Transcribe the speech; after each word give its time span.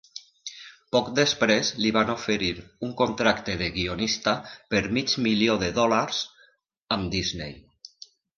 Poc 0.95 1.09
després, 1.17 1.67
li 1.83 1.91
van 1.97 2.09
oferir 2.13 2.49
un 2.87 2.95
contracte 3.01 3.57
de 3.59 3.67
guionista 3.75 4.33
per 4.73 4.83
mig 4.99 5.15
milió 5.29 5.59
de 5.67 5.71
dòlars 5.77 6.25
amb 6.99 7.15
Disney. 7.19 7.57